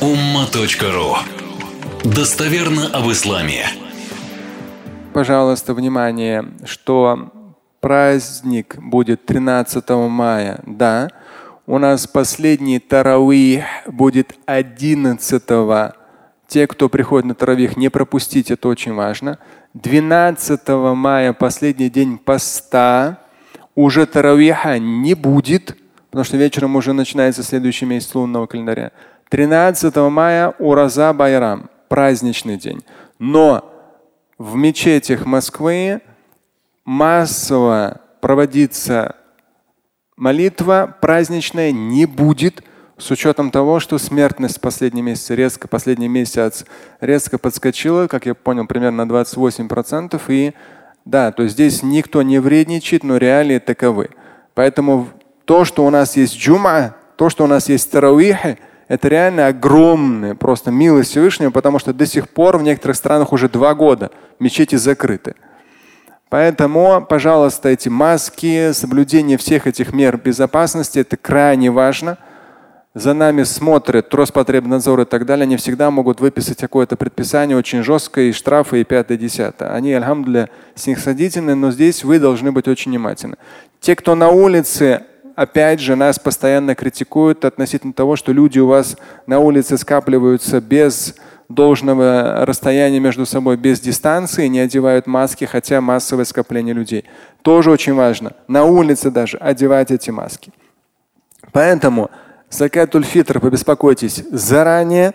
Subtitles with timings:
[0.00, 1.16] umma.ru
[2.04, 3.64] Достоверно об исламе.
[5.14, 7.32] Пожалуйста, внимание, что
[7.80, 11.08] праздник будет 13 мая, да.
[11.66, 15.42] У нас последний таравих будет 11
[16.46, 19.38] те, кто приходит на таравих, не пропустите, это очень важно.
[19.74, 23.18] 12 мая, последний день поста,
[23.74, 25.76] уже таравиха не будет,
[26.10, 28.92] потому что вечером уже начинается следующий месяц лунного календаря.
[29.28, 32.82] 13 мая Ураза Байрам, праздничный день.
[33.18, 33.72] Но
[34.38, 36.00] в мечетях Москвы
[36.84, 39.16] массово проводиться
[40.16, 42.62] молитва праздничная не будет
[42.98, 46.64] с учетом того, что смертность в последний месяц резко, последний месяц
[47.00, 50.20] резко подскочила, как я понял, примерно на 28%.
[50.28, 50.54] И
[51.04, 54.10] да, то здесь никто не вредничает, но реалии таковы.
[54.54, 55.08] Поэтому
[55.44, 58.58] то, что у нас есть джума, то, что у нас есть таравихи,
[58.88, 63.48] это реально огромная просто милость Всевышнего, потому что до сих пор в некоторых странах уже
[63.48, 65.34] два года мечети закрыты.
[66.28, 72.18] Поэтому, пожалуйста, эти маски, соблюдение всех этих мер безопасности, это крайне важно–
[72.96, 78.30] за нами смотрят Роспотребнадзор и так далее, они всегда могут выписать какое-то предписание очень жесткое,
[78.30, 79.74] и штрафы, и пятое, десятое.
[79.74, 83.36] Они, альхамдуля, снисходительны, но здесь вы должны быть очень внимательны.
[83.80, 85.02] Те, кто на улице,
[85.36, 91.14] опять же, нас постоянно критикуют относительно того, что люди у вас на улице скапливаются без
[91.48, 97.04] должного расстояния между собой, без дистанции, не одевают маски, хотя массовое скопление людей.
[97.42, 98.32] Тоже очень важно.
[98.48, 100.52] На улице даже одевать эти маски.
[101.52, 102.10] Поэтому
[102.50, 105.14] Закатуль фитр, побеспокойтесь заранее.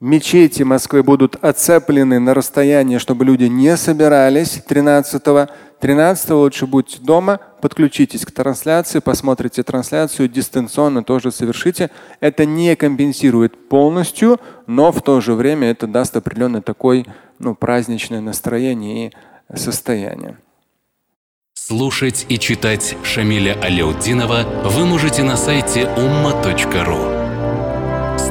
[0.00, 5.52] Мечети Москвы будут оцеплены на расстоянии, чтобы люди не собирались 13-го.
[5.80, 11.90] 13 лучше будьте дома, подключитесь к трансляции, посмотрите трансляцию, дистанционно тоже совершите.
[12.20, 17.04] Это не компенсирует полностью, но в то же время это даст определенное такое
[17.40, 19.08] ну, праздничное настроение
[19.52, 20.38] и состояние.
[21.54, 27.17] Слушать и читать Шамиля Аляутдинова вы можете на сайте umma.ru.